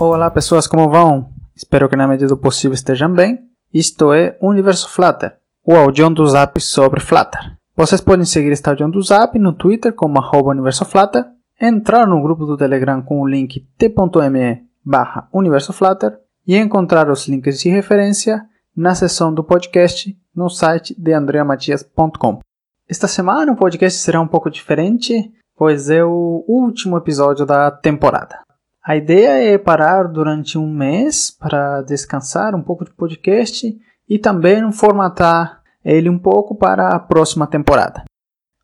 Olá 0.00 0.30
pessoas, 0.30 0.68
como 0.68 0.88
vão? 0.88 1.28
Espero 1.56 1.88
que 1.88 1.96
na 1.96 2.06
medida 2.06 2.28
do 2.28 2.36
possível 2.36 2.72
estejam 2.72 3.12
bem. 3.12 3.40
Isto 3.74 4.12
é 4.12 4.38
Universo 4.40 4.88
Flutter, 4.88 5.36
o 5.66 5.74
audião 5.74 6.12
do 6.12 6.24
Zap 6.24 6.60
sobre 6.60 7.00
Flutter. 7.00 7.56
Vocês 7.76 8.00
podem 8.00 8.24
seguir 8.24 8.52
este 8.52 8.68
audião 8.68 8.88
do 8.88 9.02
Zap 9.02 9.36
no 9.36 9.52
Twitter 9.52 9.92
como 9.92 10.20
arroba 10.20 10.50
Universo 10.50 10.84
Flutter, 10.84 11.24
entrar 11.60 12.06
no 12.06 12.22
grupo 12.22 12.46
do 12.46 12.56
Telegram 12.56 13.02
com 13.02 13.20
o 13.20 13.26
link 13.26 13.66
t.me 13.76 14.62
barra 14.84 15.28
Universo 15.32 15.72
Flutter 15.72 16.16
e 16.46 16.56
encontrar 16.56 17.10
os 17.10 17.26
links 17.26 17.58
de 17.58 17.68
referência 17.68 18.40
na 18.76 18.94
seção 18.94 19.34
do 19.34 19.42
podcast 19.42 20.16
no 20.32 20.48
site 20.48 20.94
de 20.96 21.12
andreamatias.com. 21.12 22.38
Esta 22.88 23.08
semana 23.08 23.50
o 23.50 23.56
podcast 23.56 23.98
será 23.98 24.20
um 24.20 24.28
pouco 24.28 24.48
diferente, 24.48 25.32
pois 25.56 25.90
é 25.90 26.04
o 26.04 26.44
último 26.46 26.96
episódio 26.96 27.44
da 27.44 27.72
temporada. 27.72 28.47
A 28.88 28.96
ideia 28.96 29.52
é 29.52 29.58
parar 29.58 30.04
durante 30.04 30.56
um 30.56 30.66
mês 30.66 31.30
para 31.30 31.82
descansar 31.82 32.54
um 32.54 32.62
pouco 32.62 32.86
de 32.86 32.90
podcast 32.90 33.78
e 34.08 34.18
também 34.18 34.72
formatar 34.72 35.60
ele 35.84 36.08
um 36.08 36.18
pouco 36.18 36.54
para 36.54 36.88
a 36.88 36.98
próxima 36.98 37.46
temporada. 37.46 38.04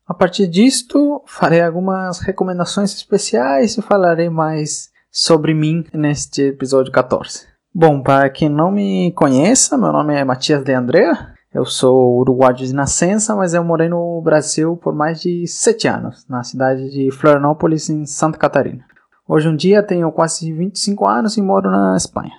A 0.03 0.15
partir 0.15 0.47
disto, 0.47 1.21
farei 1.27 1.61
algumas 1.61 2.17
recomendações 2.21 2.91
especiais 2.95 3.77
e 3.77 3.83
falarei 3.83 4.27
mais 4.27 4.89
sobre 5.11 5.53
mim 5.53 5.85
neste 5.93 6.41
episódio 6.41 6.91
14. 6.91 7.45
Bom, 7.71 8.01
para 8.01 8.27
quem 8.31 8.49
não 8.49 8.71
me 8.71 9.11
conheça, 9.11 9.77
meu 9.77 9.91
nome 9.91 10.15
é 10.15 10.25
Matias 10.25 10.63
de 10.63 10.73
Andrea, 10.73 11.35
eu 11.53 11.65
sou 11.65 12.17
uruguaio 12.17 12.55
de 12.55 12.73
nascença, 12.73 13.35
mas 13.35 13.53
eu 13.53 13.63
morei 13.63 13.89
no 13.89 14.19
Brasil 14.23 14.75
por 14.75 14.95
mais 14.95 15.21
de 15.21 15.45
sete 15.45 15.87
anos, 15.87 16.25
na 16.27 16.41
cidade 16.41 16.89
de 16.89 17.11
Florianópolis, 17.11 17.91
em 17.91 18.07
Santa 18.07 18.39
Catarina. 18.39 18.83
Hoje 19.27 19.49
em 19.49 19.55
dia 19.55 19.81
tenho 19.81 20.11
quase 20.11 20.51
25 20.53 21.07
anos 21.07 21.35
e 21.35 21.41
moro 21.41 21.71
na 21.71 21.97
Espanha. 21.97 22.33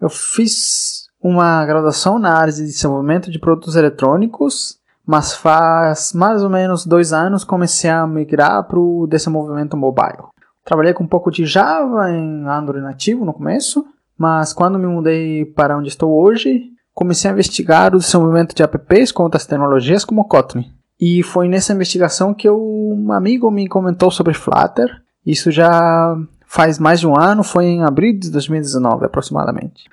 Eu 0.00 0.08
fiz 0.08 1.08
uma 1.20 1.64
graduação 1.66 2.18
na 2.18 2.36
área 2.36 2.52
de 2.52 2.64
desenvolvimento 2.64 3.30
de 3.30 3.38
produtos 3.40 3.74
eletrônicos, 3.74 4.78
mas 5.04 5.34
faz 5.34 6.12
mais 6.12 6.42
ou 6.42 6.50
menos 6.50 6.86
dois 6.86 7.12
anos 7.12 7.44
comecei 7.44 7.90
a 7.90 8.06
migrar 8.06 8.64
para 8.64 8.78
o 8.78 9.06
desenvolvimento 9.08 9.76
mobile. 9.76 10.24
Trabalhei 10.64 10.94
com 10.94 11.02
um 11.02 11.08
pouco 11.08 11.30
de 11.30 11.44
Java 11.44 12.08
em 12.10 12.46
Android 12.46 12.84
nativo 12.84 13.24
no 13.24 13.32
começo, 13.32 13.84
mas 14.16 14.52
quando 14.52 14.78
me 14.78 14.86
mudei 14.86 15.44
para 15.44 15.76
onde 15.76 15.88
estou 15.88 16.12
hoje, 16.22 16.70
comecei 16.94 17.28
a 17.28 17.32
investigar 17.32 17.94
o 17.94 17.98
desenvolvimento 17.98 18.54
de 18.54 18.62
apps 18.62 19.10
com 19.10 19.24
outras 19.24 19.44
tecnologias 19.44 20.04
como 20.04 20.24
Kotlin. 20.28 20.70
E 21.00 21.20
foi 21.24 21.48
nessa 21.48 21.72
investigação 21.72 22.32
que 22.32 22.48
um 22.48 23.10
amigo 23.10 23.50
me 23.50 23.66
comentou 23.66 24.08
sobre 24.08 24.34
Flutter. 24.34 24.88
Isso 25.24 25.50
já 25.50 26.16
faz 26.46 26.78
mais 26.78 27.00
de 27.00 27.06
um 27.06 27.18
ano, 27.18 27.42
foi 27.42 27.66
em 27.66 27.82
abril 27.82 28.18
de 28.18 28.30
2019 28.30 29.06
aproximadamente. 29.06 29.84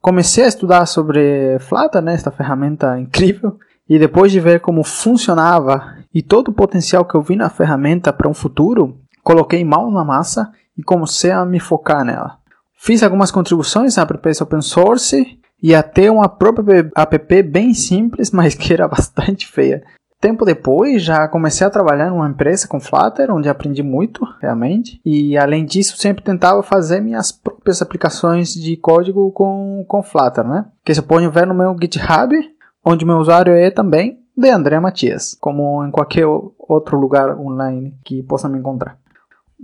Comecei 0.00 0.44
a 0.44 0.48
estudar 0.48 0.86
sobre 0.86 1.58
Flutter, 1.60 2.00
né, 2.00 2.14
esta 2.14 2.30
ferramenta 2.30 2.98
incrível, 2.98 3.58
e 3.88 3.98
depois 3.98 4.32
de 4.32 4.40
ver 4.40 4.60
como 4.60 4.82
funcionava 4.82 5.96
e 6.14 6.22
todo 6.22 6.48
o 6.48 6.54
potencial 6.54 7.04
que 7.04 7.14
eu 7.14 7.22
vi 7.22 7.36
na 7.36 7.50
ferramenta 7.50 8.12
para 8.12 8.28
um 8.28 8.34
futuro, 8.34 8.98
coloquei 9.22 9.64
mão 9.64 9.90
na 9.90 10.04
massa 10.04 10.50
e 10.76 10.82
comecei 10.82 11.30
a 11.30 11.44
me 11.44 11.60
focar 11.60 12.04
nela. 12.04 12.38
Fiz 12.76 13.02
algumas 13.02 13.30
contribuições 13.30 13.98
a 13.98 14.02
apps 14.02 14.40
open 14.40 14.62
source 14.62 15.38
e 15.62 15.74
até 15.74 16.10
uma 16.10 16.28
própria 16.28 16.90
app 16.96 17.42
bem 17.42 17.74
simples, 17.74 18.30
mas 18.32 18.54
que 18.54 18.72
era 18.72 18.88
bastante 18.88 19.46
feia. 19.46 19.82
Tempo 20.20 20.44
depois, 20.44 21.02
já 21.02 21.26
comecei 21.26 21.66
a 21.66 21.70
trabalhar 21.70 22.10
numa 22.10 22.28
empresa 22.28 22.68
com 22.68 22.78
Flutter, 22.78 23.30
onde 23.30 23.48
aprendi 23.48 23.82
muito, 23.82 24.22
realmente. 24.38 25.00
E 25.02 25.34
além 25.38 25.64
disso, 25.64 25.96
sempre 25.96 26.22
tentava 26.22 26.62
fazer 26.62 27.00
minhas 27.00 27.32
próprias 27.32 27.80
aplicações 27.80 28.52
de 28.52 28.76
código 28.76 29.32
com, 29.32 29.82
com 29.88 30.02
Flutter, 30.02 30.46
né? 30.46 30.66
Que 30.84 30.94
você 30.94 31.00
pode 31.00 31.26
ver 31.28 31.46
no 31.46 31.54
meu 31.54 31.74
GitHub, 31.80 32.36
onde 32.84 33.06
meu 33.06 33.16
usuário 33.16 33.54
é 33.54 33.70
também 33.70 34.20
de 34.36 34.50
André 34.50 34.78
Matias, 34.78 35.34
como 35.40 35.82
em 35.86 35.90
qualquer 35.90 36.26
outro 36.26 36.98
lugar 36.98 37.38
online 37.38 37.96
que 38.04 38.22
possa 38.22 38.46
me 38.46 38.58
encontrar. 38.58 38.98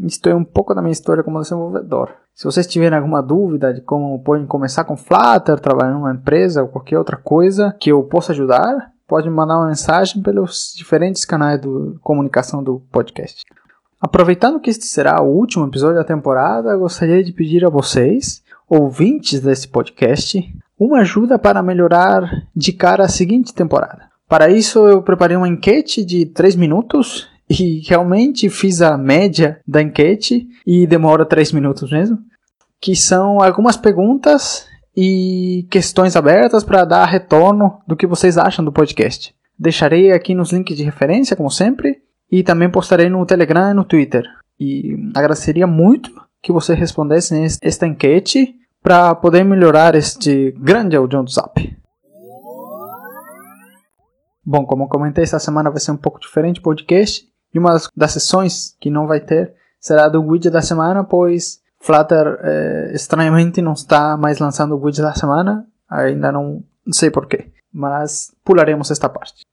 Isto 0.00 0.30
é 0.30 0.34
um 0.34 0.44
pouco 0.44 0.75
da 0.75 0.80
minha 0.80 0.92
história 0.92 1.22
como 1.22 1.41
desenvolvedor. 1.41 2.14
Se 2.34 2.44
vocês 2.44 2.66
tiverem 2.66 2.97
alguma 2.97 3.22
dúvida 3.22 3.75
de 3.75 3.82
como 3.82 4.22
podem 4.22 4.47
começar 4.47 4.84
com 4.84 4.97
Flutter, 4.97 5.60
trabalhar 5.60 5.92
numa 5.92 6.14
empresa 6.14 6.62
ou 6.62 6.69
qualquer 6.69 6.98
outra 6.98 7.19
coisa 7.19 7.76
que 7.78 7.91
eu 7.91 8.03
possa 8.04 8.32
ajudar, 8.32 8.95
pode 9.06 9.28
me 9.28 9.34
mandar 9.34 9.58
uma 9.58 9.68
mensagem 9.68 10.22
pelos 10.22 10.72
diferentes 10.76 11.24
canais 11.24 11.60
de 11.60 11.68
comunicação 12.00 12.62
do 12.62 12.80
podcast. 12.90 13.44
Aproveitando 14.00 14.60
que 14.60 14.70
este 14.70 14.84
será 14.84 15.22
o 15.22 15.28
último 15.28 15.66
episódio 15.66 15.96
da 15.96 16.04
temporada, 16.04 16.76
gostaria 16.76 17.24
de 17.24 17.32
pedir 17.32 17.64
a 17.64 17.70
vocês, 17.70 18.42
ouvintes 18.68 19.40
desse 19.40 19.66
podcast, 19.68 20.42
uma 20.78 21.00
ajuda 21.00 21.38
para 21.38 21.62
melhorar 21.62 22.46
de 22.54 22.72
cara 22.72 23.04
a 23.04 23.08
seguinte 23.08 23.54
temporada. 23.54 24.10
Para 24.28 24.50
isso, 24.50 24.86
eu 24.86 25.02
preparei 25.02 25.36
uma 25.36 25.48
enquete 25.48 26.04
de 26.04 26.26
3 26.26 26.56
minutos 26.56 27.28
e 27.48 27.80
realmente 27.88 28.50
fiz 28.50 28.82
a 28.82 28.98
média 28.98 29.60
da 29.66 29.80
enquete 29.80 30.48
e 30.66 30.86
demora 30.86 31.24
3 31.24 31.52
minutos 31.52 31.90
mesmo, 31.90 32.18
que 32.80 32.94
são 32.94 33.40
algumas 33.40 33.76
perguntas 33.76 34.66
e 34.96 35.66
questões 35.70 36.16
abertas 36.16 36.64
para 36.64 36.84
dar 36.84 37.04
retorno 37.04 37.80
do 37.86 37.94
que 37.94 38.06
vocês 38.06 38.38
acham 38.38 38.64
do 38.64 38.72
podcast. 38.72 39.34
Deixarei 39.58 40.12
aqui 40.12 40.34
nos 40.34 40.52
links 40.52 40.76
de 40.76 40.82
referência, 40.82 41.36
como 41.36 41.50
sempre, 41.50 42.02
e 42.30 42.42
também 42.42 42.70
postarei 42.70 43.08
no 43.08 43.26
Telegram 43.26 43.70
e 43.70 43.74
no 43.74 43.84
Twitter. 43.84 44.24
E 44.58 44.96
agradeceria 45.14 45.66
muito 45.66 46.10
que 46.42 46.52
vocês 46.52 46.78
respondessem 46.78 47.44
esta 47.44 47.86
enquete 47.86 48.54
para 48.82 49.14
poder 49.14 49.44
melhorar 49.44 49.94
este 49.94 50.52
grande 50.58 50.96
audião 50.96 51.24
do 51.24 51.30
Zap. 51.30 51.76
Bom, 54.44 54.64
como 54.64 54.88
comentei, 54.88 55.24
esta 55.24 55.40
semana 55.40 55.70
vai 55.70 55.80
ser 55.80 55.90
um 55.90 55.96
pouco 55.96 56.20
diferente 56.20 56.60
o 56.60 56.62
podcast. 56.62 57.26
E 57.52 57.58
uma 57.58 57.72
das, 57.72 57.90
das 57.96 58.12
sessões 58.12 58.76
que 58.80 58.90
não 58.90 59.06
vai 59.06 59.20
ter 59.20 59.52
será 59.80 60.08
do 60.08 60.22
widget 60.22 60.52
da 60.52 60.62
semana, 60.62 61.02
pois 61.02 61.60
Flutter 61.86 62.41
estranhamente 62.92 63.62
não 63.62 63.72
está 63.72 64.16
mais 64.16 64.41
lançando 64.41 64.74
o 64.74 64.84
widget 64.84 65.02
da 65.02 65.14
semana. 65.14 65.64
Ainda 65.88 66.32
não 66.32 66.64
sei 66.91 67.12
porquê, 67.12 67.52
mas 67.72 68.34
pularemos 68.44 68.91
esta 68.91 69.08
parte. 69.08 69.44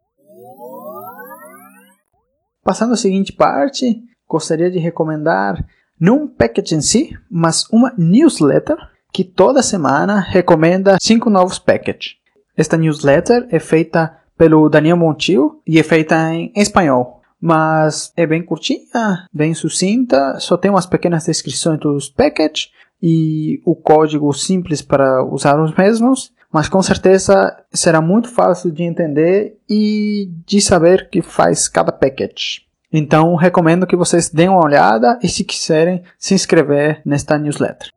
Passando 2.64 2.94
à 2.94 2.98
seguinte 2.98 3.32
parte, 3.32 4.02
gostaria 4.28 4.72
de 4.72 4.80
recomendar 4.80 5.64
não 6.00 6.24
um 6.24 6.28
package 6.28 6.74
em 6.74 6.82
si, 6.82 7.16
mas 7.30 7.70
uma 7.70 7.94
newsletter 7.96 8.78
que 9.12 9.24
toda 9.24 9.62
semana 9.62 10.20
recomenda 10.20 10.98
cinco 11.00 11.30
novos 11.30 11.60
packages. 11.60 12.16
Esta 12.58 12.78
newsletter 12.78 13.48
é 13.52 13.60
feita 13.60 14.18
pelo 14.36 14.68
Daniel 14.70 14.98
Montil 14.98 15.62
e 15.68 15.80
é 15.80 15.84
feita 15.84 16.16
em 16.34 16.52
espanhol 16.56 17.23
mas 17.46 18.14
é 18.16 18.26
bem 18.26 18.42
curtinha, 18.42 19.28
bem 19.34 19.54
sucinta, 19.54 20.40
só 20.40 20.56
tem 20.56 20.72
umas 20.72 20.86
pequenas 20.86 21.26
descrições 21.26 21.78
dos 21.78 22.10
packages 22.10 22.72
e 23.02 23.62
o 23.66 23.76
código 23.76 24.32
simples 24.32 24.82
para 24.82 25.22
usar 25.26 25.62
os 25.62 25.76
mesmos, 25.76 26.32
mas 26.50 26.70
com 26.70 26.82
certeza 26.82 27.54
será 27.74 28.00
muito 28.00 28.30
fácil 28.30 28.72
de 28.72 28.84
entender 28.84 29.58
e 29.70 30.32
de 30.46 30.62
saber 30.62 31.02
o 31.02 31.10
que 31.10 31.22
faz 31.22 31.68
cada 31.68 31.92
package. 31.92 32.62
Então 32.90 33.36
recomendo 33.36 33.86
que 33.86 33.98
vocês 33.98 34.30
deem 34.30 34.48
uma 34.48 34.64
olhada 34.64 35.20
e 35.22 35.28
se 35.28 35.44
quiserem 35.44 36.02
se 36.18 36.34
inscrever 36.34 37.02
nesta 37.06 37.38
newsletter. 37.38 37.90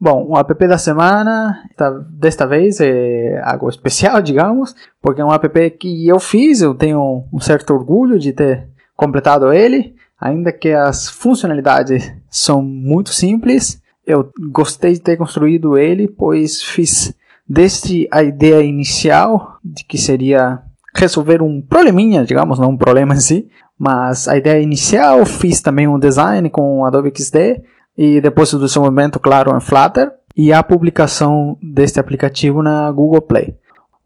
Bom, 0.00 0.28
o 0.28 0.38
app 0.38 0.68
da 0.68 0.78
semana, 0.78 1.64
desta 2.10 2.46
vez 2.46 2.80
é 2.80 3.40
algo 3.42 3.68
especial, 3.68 4.22
digamos, 4.22 4.74
porque 5.02 5.20
é 5.20 5.24
um 5.24 5.32
app 5.32 5.70
que 5.70 6.06
eu 6.06 6.20
fiz, 6.20 6.62
eu 6.62 6.72
tenho 6.72 7.24
um 7.32 7.40
certo 7.40 7.74
orgulho 7.74 8.16
de 8.16 8.32
ter 8.32 8.68
completado 8.96 9.52
ele, 9.52 9.96
ainda 10.20 10.52
que 10.52 10.70
as 10.70 11.08
funcionalidades 11.08 12.12
são 12.30 12.62
muito 12.62 13.10
simples. 13.10 13.82
Eu 14.06 14.30
gostei 14.50 14.92
de 14.92 15.00
ter 15.00 15.16
construído 15.16 15.76
ele, 15.76 16.06
pois 16.06 16.62
fiz 16.62 17.12
desde 17.48 18.06
a 18.12 18.22
ideia 18.22 18.62
inicial 18.62 19.58
de 19.64 19.84
que 19.84 19.98
seria 19.98 20.62
resolver 20.94 21.42
um 21.42 21.60
probleminha, 21.60 22.24
digamos, 22.24 22.58
não 22.58 22.70
um 22.70 22.76
problema 22.76 23.14
em 23.14 23.20
si, 23.20 23.48
mas 23.76 24.28
a 24.28 24.36
ideia 24.36 24.62
inicial, 24.62 25.24
fiz 25.26 25.60
também 25.60 25.88
um 25.88 25.98
design 25.98 26.48
com 26.50 26.84
Adobe 26.84 27.12
XD 27.14 27.62
e 27.98 28.20
depois 28.20 28.52
do 28.52 28.60
desenvolvimento, 28.60 29.18
claro, 29.18 29.54
em 29.56 29.60
Flutter 29.60 30.12
e 30.36 30.52
a 30.52 30.62
publicação 30.62 31.58
deste 31.60 31.98
aplicativo 31.98 32.62
na 32.62 32.92
Google 32.92 33.20
Play. 33.20 33.56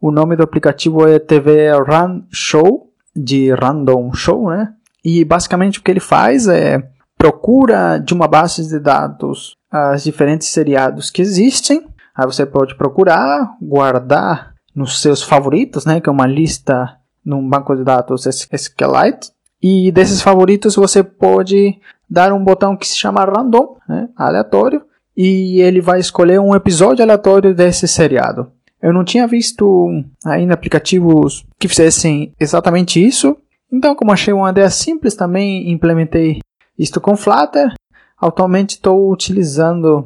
O 0.01 0.11
nome 0.11 0.35
do 0.35 0.41
aplicativo 0.41 1.07
é 1.07 1.19
TV 1.19 1.71
Run 1.73 2.23
Show, 2.31 2.91
de 3.15 3.53
Random 3.53 4.11
Show, 4.11 4.49
né? 4.49 4.73
E 5.05 5.23
basicamente 5.23 5.77
o 5.77 5.83
que 5.83 5.91
ele 5.91 5.99
faz 5.99 6.47
é 6.47 6.81
procura 7.15 7.99
de 7.99 8.15
uma 8.15 8.27
base 8.27 8.67
de 8.67 8.79
dados 8.79 9.55
as 9.71 10.03
diferentes 10.03 10.47
seriados 10.47 11.11
que 11.11 11.21
existem. 11.21 11.87
Aí 12.15 12.25
você 12.25 12.45
pode 12.47 12.75
procurar, 12.75 13.55
guardar 13.61 14.55
nos 14.75 15.01
seus 15.01 15.21
favoritos, 15.21 15.85
né? 15.85 16.01
Que 16.01 16.09
é 16.09 16.11
uma 16.11 16.25
lista 16.25 16.97
num 17.23 17.47
banco 17.47 17.75
de 17.75 17.83
dados 17.83 18.25
SQLite. 18.25 19.31
E 19.61 19.91
desses 19.91 20.21
favoritos 20.21 20.75
você 20.75 21.03
pode 21.03 21.79
dar 22.09 22.33
um 22.33 22.43
botão 22.43 22.75
que 22.75 22.87
se 22.87 22.97
chama 22.97 23.25
random, 23.25 23.77
né, 23.87 24.09
aleatório, 24.15 24.83
e 25.15 25.61
ele 25.61 25.81
vai 25.81 25.99
escolher 25.99 26.39
um 26.39 26.55
episódio 26.55 27.03
aleatório 27.03 27.53
desse 27.53 27.87
seriado. 27.87 28.51
Eu 28.81 28.91
não 28.91 29.03
tinha 29.03 29.27
visto 29.27 29.89
ainda 30.25 30.53
aplicativos 30.53 31.45
que 31.57 31.67
fizessem 31.67 32.33
exatamente 32.39 33.03
isso, 33.03 33.37
então 33.71 33.95
como 33.95 34.11
achei 34.11 34.33
uma 34.33 34.49
ideia 34.49 34.69
simples, 34.69 35.15
também 35.15 35.71
implementei 35.71 36.39
isto 36.77 36.99
com 36.99 37.15
Flutter. 37.15 37.73
Atualmente 38.19 38.71
estou 38.71 39.11
utilizando 39.11 40.05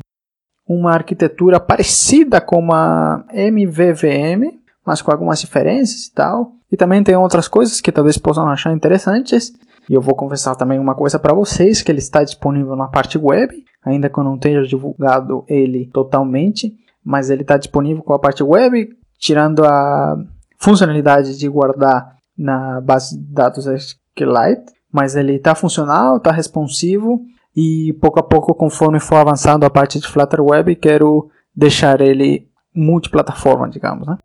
uma 0.67 0.94
arquitetura 0.94 1.59
parecida 1.59 2.41
com 2.41 2.73
a 2.73 3.23
MVVM, 3.31 4.59
mas 4.85 5.01
com 5.01 5.11
algumas 5.11 5.39
diferenças 5.39 6.05
e 6.05 6.13
tal. 6.13 6.53
E 6.71 6.75
também 6.75 7.03
tem 7.03 7.15
outras 7.15 7.47
coisas 7.47 7.79
que 7.79 7.91
talvez 7.91 8.17
possam 8.17 8.47
achar 8.47 8.73
interessantes. 8.73 9.53
E 9.89 9.94
eu 9.94 10.01
vou 10.01 10.16
confessar 10.16 10.56
também 10.56 10.80
uma 10.80 10.95
coisa 10.95 11.18
para 11.18 11.34
vocês, 11.34 11.81
que 11.81 11.92
ele 11.92 12.00
está 12.00 12.24
disponível 12.24 12.75
na 12.75 12.88
parte 12.88 13.18
web, 13.18 13.63
ainda 13.84 14.10
que 14.10 14.18
eu 14.18 14.24
não 14.24 14.38
tenha 14.38 14.62
divulgado 14.63 15.45
ele 15.48 15.89
totalmente, 15.94 16.74
mas 17.04 17.30
ele 17.30 17.42
está 17.42 17.57
disponível 17.57 18.04
com 18.04 18.13
a 18.13 18.19
parte 18.19 18.44
web, 18.44 18.89
tirando 19.18 19.63
a 19.63 20.18
funcionalidade 20.60 21.38
de 21.38 21.48
guardar 21.48 22.18
na 22.38 22.81
base 22.81 23.18
de 23.18 23.34
dados 23.34 23.66
SQLite, 23.66 24.74
mas 24.92 25.16
ele 25.16 25.36
está 25.36 25.56
funcional, 25.56 26.18
está 26.18 26.31
responsivo 26.31 27.22
e 27.56 27.94
pouco 28.01 28.19
a 28.19 28.24
pouco, 28.24 28.54
conforme 28.54 29.00
for 29.00 29.16
avançando 29.16 29.66
a 29.66 29.69
parte 29.69 30.00
de 30.00 30.07
Flutter 30.07 30.42
Web, 30.42 30.75
quero 30.75 31.30
deixar 31.56 32.01
ele 32.01 32.48
multiplataforma, 32.75 33.69
digamos, 33.69 34.06
né? 34.06 34.18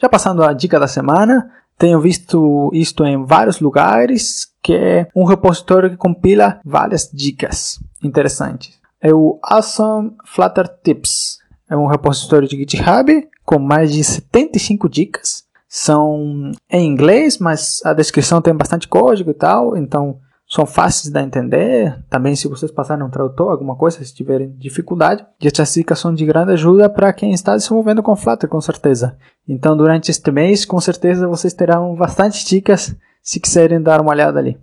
Já 0.00 0.08
passando 0.08 0.44
a 0.44 0.52
dica 0.52 0.78
da 0.78 0.86
semana, 0.86 1.50
tenho 1.78 2.00
visto 2.00 2.70
isto 2.72 3.04
em 3.04 3.24
vários 3.24 3.60
lugares, 3.60 4.46
que 4.62 4.74
é 4.74 5.08
um 5.14 5.24
repositório 5.24 5.90
que 5.90 5.96
compila 5.96 6.60
várias 6.64 7.10
dicas 7.12 7.78
interessantes. 8.02 8.78
É 9.00 9.12
o 9.12 9.38
Awesome 9.42 10.12
Flutter 10.24 10.68
Tips. 10.82 11.38
É 11.68 11.76
um 11.76 11.86
repositório 11.86 12.48
de 12.48 12.56
GitHub 12.56 13.28
com 13.44 13.58
mais 13.58 13.92
de 13.92 14.02
75 14.02 14.88
dicas. 14.88 15.44
São 15.68 16.52
em 16.70 16.86
inglês, 16.86 17.38
mas 17.38 17.80
a 17.84 17.92
descrição 17.92 18.40
tem 18.40 18.54
bastante 18.54 18.86
código 18.86 19.30
e 19.30 19.34
tal, 19.34 19.76
então 19.76 20.18
são 20.54 20.64
fáceis 20.64 21.12
de 21.12 21.20
entender. 21.20 22.00
Também, 22.08 22.36
se 22.36 22.46
vocês 22.46 22.70
passarem 22.70 23.04
um 23.04 23.10
tradutor, 23.10 23.50
alguma 23.50 23.74
coisa, 23.74 24.04
se 24.04 24.14
tiverem 24.14 24.54
dificuldade. 24.56 25.26
Essas 25.42 25.74
dicas 25.74 25.98
são 25.98 26.14
de 26.14 26.24
grande 26.24 26.52
ajuda 26.52 26.88
para 26.88 27.12
quem 27.12 27.32
está 27.32 27.56
desenvolvendo 27.56 28.04
com 28.04 28.14
Flutter, 28.14 28.48
com 28.48 28.60
certeza. 28.60 29.18
Então, 29.48 29.76
durante 29.76 30.12
este 30.12 30.30
mês, 30.30 30.64
com 30.64 30.80
certeza 30.80 31.26
vocês 31.26 31.52
terão 31.52 31.96
bastante 31.96 32.46
dicas 32.46 32.94
se 33.20 33.40
quiserem 33.40 33.82
dar 33.82 34.00
uma 34.00 34.12
olhada 34.12 34.38
ali. 34.38 34.56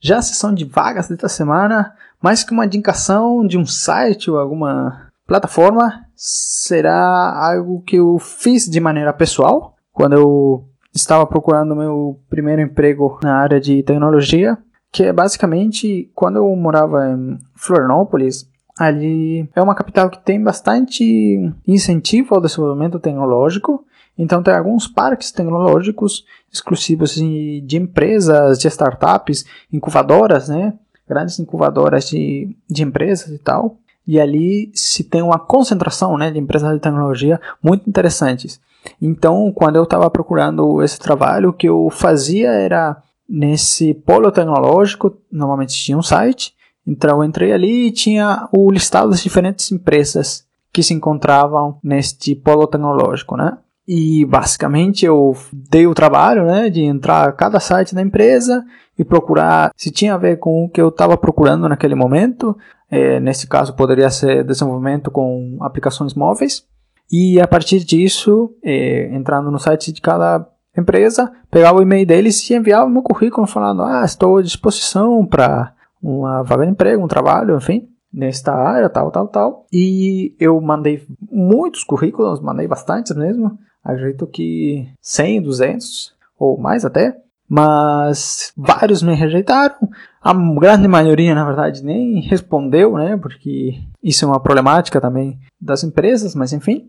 Já 0.00 0.18
a 0.18 0.22
sessão 0.22 0.54
de 0.54 0.64
vagas 0.64 1.08
desta 1.08 1.28
semana, 1.28 1.92
mais 2.22 2.44
que 2.44 2.52
uma 2.52 2.64
indicação 2.64 3.44
de 3.44 3.58
um 3.58 3.66
site 3.66 4.30
ou 4.30 4.38
alguma 4.38 5.10
plataforma, 5.26 6.06
será 6.14 7.52
algo 7.52 7.82
que 7.82 7.96
eu 7.96 8.20
fiz 8.20 8.66
de 8.66 8.78
maneira 8.78 9.12
pessoal. 9.12 9.74
Quando 9.92 10.12
eu 10.12 10.69
estava 10.94 11.26
procurando 11.26 11.76
meu 11.76 12.20
primeiro 12.28 12.62
emprego 12.62 13.18
na 13.22 13.36
área 13.36 13.60
de 13.60 13.82
tecnologia, 13.82 14.58
que 14.92 15.04
é 15.04 15.12
basicamente 15.12 16.10
quando 16.14 16.36
eu 16.36 16.56
morava 16.56 17.10
em 17.10 17.38
Florianópolis, 17.54 18.48
ali 18.78 19.48
é 19.54 19.62
uma 19.62 19.74
capital 19.74 20.08
que 20.08 20.24
tem 20.24 20.42
bastante 20.42 21.52
incentivo 21.66 22.34
ao 22.34 22.40
desenvolvimento 22.40 22.98
tecnológico. 22.98 23.84
Então 24.18 24.42
tem 24.42 24.54
alguns 24.54 24.88
parques 24.88 25.30
tecnológicos 25.30 26.24
exclusivos 26.52 27.14
de, 27.14 27.76
empresas, 27.76 28.58
de 28.58 28.68
startups, 28.68 29.44
incubadoras, 29.72 30.48
né? 30.48 30.74
Grandes 31.08 31.38
incubadoras 31.38 32.08
de, 32.08 32.56
de 32.68 32.82
empresas 32.82 33.28
e 33.28 33.38
tal. 33.38 33.76
E 34.06 34.18
ali 34.18 34.70
se 34.74 35.04
tem 35.04 35.22
uma 35.22 35.38
concentração 35.38 36.16
né, 36.16 36.30
de 36.30 36.38
empresas 36.38 36.72
de 36.72 36.80
tecnologia 36.80 37.40
muito 37.62 37.88
interessantes. 37.88 38.60
Então, 39.00 39.52
quando 39.52 39.76
eu 39.76 39.84
estava 39.84 40.10
procurando 40.10 40.82
esse 40.82 40.98
trabalho, 40.98 41.50
o 41.50 41.52
que 41.52 41.68
eu 41.68 41.88
fazia 41.90 42.50
era 42.50 42.96
nesse 43.28 43.94
polo 43.94 44.32
tecnológico, 44.32 45.16
normalmente 45.30 45.74
tinha 45.74 45.96
um 45.96 46.02
site, 46.02 46.54
então 46.86 47.18
eu 47.18 47.24
entrei 47.24 47.52
ali 47.52 47.86
e 47.86 47.92
tinha 47.92 48.48
o 48.52 48.70
listado 48.70 49.10
das 49.10 49.22
diferentes 49.22 49.70
empresas 49.70 50.44
que 50.72 50.82
se 50.82 50.94
encontravam 50.94 51.78
neste 51.82 52.34
polo 52.34 52.66
tecnológico, 52.66 53.36
né? 53.36 53.58
E 53.86 54.24
basicamente 54.24 55.04
eu 55.04 55.36
dei 55.52 55.86
o 55.86 55.94
trabalho 55.94 56.44
né, 56.44 56.70
de 56.70 56.82
entrar 56.82 57.28
a 57.28 57.32
cada 57.32 57.58
site 57.58 57.92
da 57.94 58.00
empresa 58.00 58.64
e 58.96 59.04
procurar 59.04 59.72
se 59.76 59.90
tinha 59.90 60.14
a 60.14 60.18
ver 60.18 60.38
com 60.38 60.64
o 60.64 60.68
que 60.68 60.80
eu 60.80 60.90
estava 60.90 61.16
procurando 61.16 61.68
naquele 61.68 61.96
momento. 61.96 62.56
É, 62.88 63.18
nesse 63.18 63.48
caso, 63.48 63.74
poderia 63.74 64.08
ser 64.10 64.44
desenvolvimento 64.44 65.10
com 65.10 65.58
aplicações 65.60 66.14
móveis. 66.14 66.64
E 67.10 67.40
a 67.40 67.48
partir 67.48 67.80
disso, 67.84 68.54
é, 68.62 69.14
entrando 69.14 69.50
no 69.50 69.58
site 69.58 69.92
de 69.92 70.00
cada 70.00 70.46
empresa, 70.76 71.30
pegava 71.50 71.78
o 71.78 71.82
e-mail 71.82 72.06
deles 72.06 72.48
e 72.48 72.54
enviava 72.54 72.88
meu 72.88 73.02
currículo 73.02 73.46
falando: 73.46 73.82
Ah, 73.82 74.04
estou 74.04 74.38
à 74.38 74.42
disposição 74.42 75.26
para 75.26 75.74
uma 76.02 76.42
vaga 76.42 76.64
de 76.64 76.72
emprego, 76.72 77.02
um 77.02 77.08
trabalho, 77.08 77.56
enfim, 77.56 77.88
nesta 78.12 78.54
área, 78.54 78.88
tal, 78.88 79.10
tal, 79.10 79.28
tal. 79.28 79.66
E 79.72 80.34
eu 80.38 80.60
mandei 80.60 81.06
muitos 81.30 81.84
currículos, 81.84 82.40
mandei 82.40 82.68
bastantes 82.68 83.16
mesmo. 83.16 83.58
Acredito 83.82 84.26
que 84.26 84.88
100, 85.00 85.42
200 85.42 86.14
ou 86.38 86.58
mais 86.58 86.84
até. 86.84 87.16
Mas 87.48 88.52
vários 88.56 89.02
me 89.02 89.12
rejeitaram. 89.12 89.74
A 90.22 90.32
grande 90.32 90.86
maioria, 90.86 91.34
na 91.34 91.44
verdade, 91.44 91.84
nem 91.84 92.20
respondeu, 92.20 92.94
né? 92.94 93.16
Porque 93.16 93.74
isso 94.00 94.24
é 94.24 94.28
uma 94.28 94.38
problemática 94.38 95.00
também 95.00 95.36
das 95.60 95.82
empresas, 95.82 96.32
mas 96.36 96.52
enfim. 96.52 96.88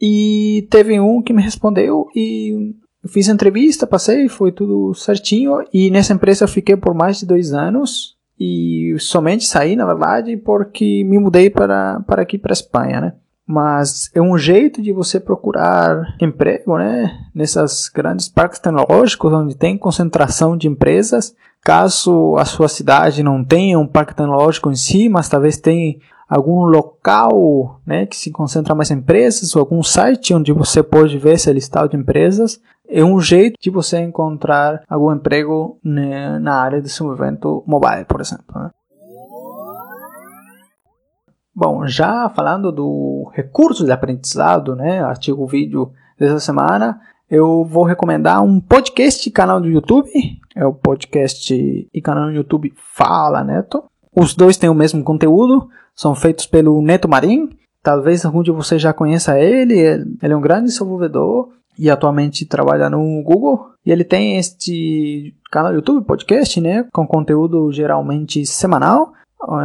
E 0.00 0.66
teve 0.70 0.98
um 0.98 1.22
que 1.22 1.32
me 1.32 1.42
respondeu 1.42 2.06
e 2.16 2.74
fiz 3.08 3.28
entrevista, 3.28 3.86
passei, 3.86 4.28
foi 4.28 4.50
tudo 4.50 4.94
certinho. 4.94 5.62
E 5.72 5.90
nessa 5.90 6.12
empresa 6.12 6.44
eu 6.44 6.48
fiquei 6.48 6.76
por 6.76 6.94
mais 6.94 7.18
de 7.18 7.26
dois 7.26 7.52
anos. 7.52 8.16
E 8.38 8.96
somente 8.98 9.46
saí, 9.46 9.76
na 9.76 9.84
verdade, 9.84 10.36
porque 10.38 11.04
me 11.04 11.18
mudei 11.18 11.50
para, 11.50 12.00
para 12.06 12.22
aqui, 12.22 12.38
para 12.38 12.52
a 12.52 12.54
Espanha, 12.54 13.00
né? 13.00 13.12
Mas 13.46 14.10
é 14.14 14.22
um 14.22 14.38
jeito 14.38 14.80
de 14.80 14.92
você 14.92 15.20
procurar 15.20 16.16
emprego, 16.20 16.78
né? 16.78 17.10
Nessas 17.34 17.88
grandes 17.88 18.28
parques 18.28 18.58
tecnológicos, 18.58 19.32
onde 19.32 19.56
tem 19.56 19.76
concentração 19.76 20.56
de 20.56 20.68
empresas. 20.68 21.34
Caso 21.62 22.36
a 22.38 22.46
sua 22.46 22.68
cidade 22.68 23.22
não 23.22 23.44
tenha 23.44 23.78
um 23.78 23.86
parque 23.86 24.14
tecnológico 24.14 24.70
em 24.70 24.76
si, 24.76 25.08
mas 25.10 25.28
talvez 25.28 25.58
tenha 25.58 25.96
algum 26.30 26.62
local 26.62 27.80
né, 27.84 28.06
que 28.06 28.16
se 28.16 28.30
concentra 28.30 28.72
mais 28.72 28.92
empresas, 28.92 29.56
ou 29.56 29.60
algum 29.60 29.82
site 29.82 30.32
onde 30.32 30.52
você 30.52 30.80
pode 30.80 31.18
ver 31.18 31.34
esse 31.34 31.52
listado 31.52 31.88
de 31.88 31.96
empresas, 31.96 32.60
é 32.88 33.04
um 33.04 33.20
jeito 33.20 33.58
de 33.60 33.68
você 33.68 33.98
encontrar 33.98 34.82
algum 34.88 35.12
emprego 35.12 35.80
né, 35.84 36.38
na 36.38 36.54
área 36.54 36.78
de 36.80 36.86
desenvolvimento 36.86 37.64
mobile, 37.66 38.04
por 38.04 38.20
exemplo. 38.20 38.46
Né? 38.54 38.70
Bom, 41.52 41.84
já 41.84 42.30
falando 42.30 42.70
do 42.70 43.28
recurso 43.34 43.84
de 43.84 43.90
aprendizado, 43.90 44.76
né, 44.76 45.02
artigo 45.02 45.46
vídeo 45.48 45.90
dessa 46.16 46.38
semana, 46.38 47.00
eu 47.28 47.64
vou 47.64 47.82
recomendar 47.82 48.40
um 48.42 48.60
podcast 48.60 49.28
e 49.28 49.32
canal 49.32 49.60
do 49.60 49.68
YouTube. 49.68 50.10
É 50.54 50.64
o 50.64 50.72
podcast 50.72 51.54
e 51.92 52.00
canal 52.00 52.26
do 52.26 52.32
YouTube 52.32 52.72
Fala 52.76 53.42
Neto. 53.42 53.84
Os 54.14 54.34
dois 54.34 54.56
têm 54.56 54.68
o 54.68 54.74
mesmo 54.74 55.04
conteúdo, 55.04 55.68
são 55.94 56.14
feitos 56.14 56.46
pelo 56.46 56.82
Neto 56.82 57.08
Marim. 57.08 57.50
Talvez 57.82 58.24
algum 58.24 58.42
de 58.42 58.50
vocês 58.50 58.80
já 58.80 58.92
conheça 58.92 59.38
ele. 59.38 59.78
Ele 59.78 60.32
é 60.32 60.36
um 60.36 60.40
grande 60.40 60.66
desenvolvedor 60.66 61.48
e 61.78 61.88
atualmente 61.88 62.44
trabalha 62.44 62.90
no 62.90 63.22
Google. 63.22 63.68
E 63.86 63.90
ele 63.90 64.04
tem 64.04 64.36
este 64.36 65.34
canal 65.50 65.72
YouTube, 65.72 66.04
podcast, 66.04 66.60
né? 66.60 66.86
Com 66.92 67.06
conteúdo 67.06 67.72
geralmente 67.72 68.44
semanal. 68.44 69.12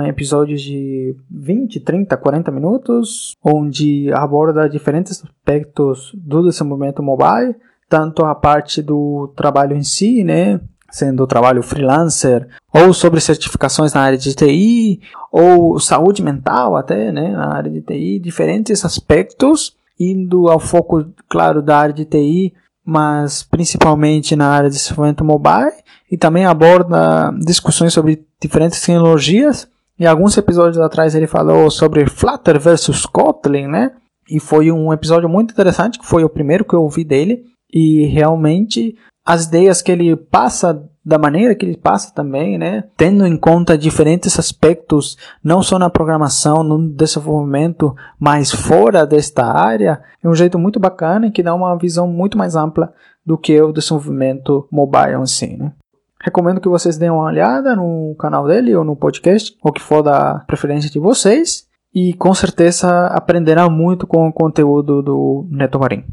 Episódios 0.07 0.61
de 0.61 1.13
20, 1.29 1.81
30, 1.81 2.15
40 2.15 2.49
minutos, 2.49 3.35
onde 3.43 4.09
aborda 4.13 4.69
diferentes 4.69 5.21
aspectos 5.21 6.13
do 6.13 6.43
desenvolvimento 6.43 7.03
mobile, 7.03 7.55
tanto 7.89 8.23
a 8.23 8.33
parte 8.33 8.81
do 8.81 9.33
trabalho 9.35 9.75
em 9.75 9.83
si, 9.83 10.23
né? 10.23 10.61
Sendo 10.95 11.27
trabalho 11.27 11.61
freelancer, 11.61 12.47
ou 12.73 12.93
sobre 12.93 13.19
certificações 13.19 13.93
na 13.93 13.99
área 13.99 14.17
de 14.17 14.33
TI, 14.33 15.01
ou 15.29 15.77
saúde 15.77 16.23
mental 16.23 16.77
até, 16.77 17.11
né, 17.11 17.33
na 17.33 17.53
área 17.53 17.69
de 17.69 17.81
TI, 17.81 18.17
diferentes 18.17 18.85
aspectos, 18.85 19.75
indo 19.99 20.47
ao 20.47 20.57
foco, 20.57 21.05
claro, 21.27 21.61
da 21.61 21.77
área 21.77 21.93
de 21.93 22.05
TI, 22.05 22.53
mas 22.85 23.43
principalmente 23.43 24.37
na 24.37 24.47
área 24.47 24.69
de 24.69 24.77
desenvolvimento 24.77 25.25
mobile, 25.25 25.73
e 26.09 26.17
também 26.17 26.45
aborda 26.45 27.29
discussões 27.39 27.91
sobre 27.91 28.25
diferentes 28.41 28.79
tecnologias, 28.79 29.67
e 29.99 30.07
alguns 30.07 30.37
episódios 30.37 30.77
atrás 30.77 31.13
ele 31.13 31.27
falou 31.27 31.69
sobre 31.69 32.07
Flutter 32.07 32.57
versus 32.57 33.05
Kotlin, 33.05 33.67
né, 33.67 33.91
e 34.29 34.39
foi 34.39 34.71
um 34.71 34.93
episódio 34.93 35.27
muito 35.27 35.51
interessante, 35.51 35.99
que 35.99 36.05
foi 36.05 36.23
o 36.23 36.29
primeiro 36.29 36.63
que 36.63 36.73
eu 36.73 36.83
ouvi 36.83 37.03
dele, 37.03 37.43
e 37.69 38.05
realmente 38.05 38.95
as 39.25 39.45
ideias 39.45 39.81
que 39.81 39.91
ele 39.91 40.15
passa 40.15 40.87
da 41.05 41.19
maneira 41.19 41.53
que 41.53 41.63
ele 41.63 41.77
passa 41.77 42.11
também, 42.13 42.57
né? 42.57 42.85
Tendo 42.97 43.27
em 43.27 43.37
conta 43.37 43.77
diferentes 43.77 44.39
aspectos, 44.39 45.15
não 45.43 45.61
só 45.61 45.77
na 45.77 45.89
programação, 45.89 46.63
no 46.63 46.89
desenvolvimento, 46.89 47.95
mas 48.19 48.51
fora 48.51 49.05
desta 49.05 49.45
área, 49.45 50.01
é 50.23 50.27
um 50.27 50.33
jeito 50.33 50.57
muito 50.57 50.79
bacana 50.79 51.27
e 51.27 51.31
que 51.31 51.43
dá 51.43 51.53
uma 51.53 51.77
visão 51.77 52.07
muito 52.07 52.37
mais 52.37 52.55
ampla 52.55 52.91
do 53.23 53.37
que 53.37 53.61
o 53.61 53.71
desenvolvimento 53.71 54.67
mobile 54.71 55.21
em 55.21 55.25
si, 55.27 55.55
né? 55.55 55.73
Recomendo 56.19 56.59
que 56.59 56.69
vocês 56.69 56.97
deem 56.97 57.11
uma 57.11 57.25
olhada 57.25 57.75
no 57.75 58.15
canal 58.17 58.47
dele 58.47 58.75
ou 58.75 58.83
no 58.83 58.95
podcast, 58.95 59.55
ou 59.61 59.71
que 59.71 59.81
for 59.81 60.01
da 60.01 60.39
preferência 60.47 60.89
de 60.89 60.97
vocês, 60.97 61.67
e 61.93 62.15
com 62.15 62.33
certeza 62.33 63.07
aprenderá 63.07 63.69
muito 63.69 64.07
com 64.07 64.27
o 64.27 64.33
conteúdo 64.33 65.03
do 65.03 65.45
Neto 65.51 65.79
Marim. 65.79 66.03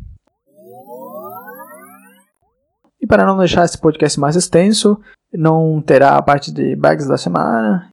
E 3.02 3.06
para 3.06 3.26
não 3.26 3.36
deixar 3.36 3.64
esse 3.64 3.76
podcast 3.76 4.20
mais 4.20 4.36
extenso, 4.36 4.96
não 5.32 5.82
terá 5.82 6.16
a 6.16 6.22
parte 6.22 6.52
de 6.52 6.76
bags 6.76 7.08
da 7.08 7.18
semana. 7.18 7.90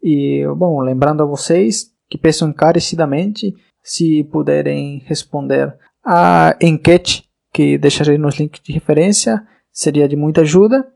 E, 0.00 0.46
bom, 0.56 0.80
lembrando 0.80 1.24
a 1.24 1.26
vocês 1.26 1.90
que 2.08 2.16
peço 2.16 2.44
encarecidamente 2.44 3.52
se 3.82 4.22
puderem 4.24 5.02
responder 5.06 5.76
a 6.04 6.54
enquete 6.60 7.24
que 7.52 7.78
deixarei 7.78 8.18
nos 8.18 8.38
links 8.38 8.60
de 8.62 8.72
referência, 8.72 9.44
seria 9.72 10.08
de 10.08 10.14
muita 10.14 10.42
ajuda. 10.42 10.86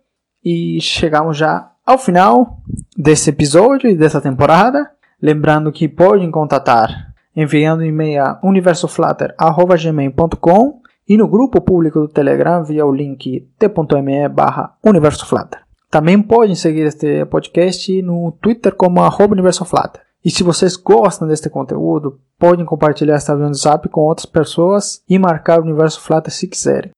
E 0.45 0.81
chegamos 0.81 1.37
já 1.37 1.73
ao 1.85 1.99
final 1.99 2.63
desse 2.97 3.31
episódio 3.31 3.91
e 3.91 3.97
dessa 3.97 4.21
temporada. 4.21 4.89
Lembrando 5.21 5.73
que 5.73 5.89
podem 5.89 6.31
contatar 6.31 7.13
enviando 7.35 7.85
e-mail 7.85 8.23
a 8.23 8.39
universoflutter.gmail.com 8.43 10.82
e 11.09 11.17
no 11.17 11.29
grupo 11.29 11.61
público 11.61 12.01
do 12.01 12.09
Telegram 12.09 12.65
via 12.65 12.87
o 12.87 12.93
link 12.93 13.49
t.me 13.59 14.29
barra 14.29 14.77
universoflutter. 14.85 15.63
Também 15.91 16.23
podem 16.23 16.55
seguir 16.55 16.87
este 16.87 17.25
podcast 17.27 18.01
no 18.03 18.33
Twitter 18.41 18.75
como 18.75 19.03
arroba 19.03 19.35
universoflutter. 19.35 20.01
E 20.25 20.31
se 20.31 20.43
vocês 20.43 20.77
gostam 20.77 21.27
deste 21.27 21.51
conteúdo, 21.51 22.21
podem 22.39 22.65
compartilhar 22.65 23.17
esta 23.17 23.37
do 23.37 23.55
Zap 23.55 23.89
com 23.89 24.03
outras 24.03 24.27
pessoas 24.27 25.03
e 25.09 25.19
marcar 25.19 25.59
o 25.59 25.65
Universo 25.65 26.01
Flutter 26.01 26.33
se 26.33 26.47
quiserem. 26.47 26.93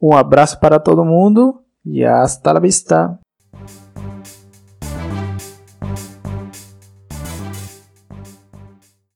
Um 0.00 0.14
abraço 0.14 0.58
para 0.58 0.80
todo 0.80 1.04
mundo 1.04 1.60
e 1.84 2.04
hasta 2.04 2.52
la 2.52 2.60
vista! 2.60 3.18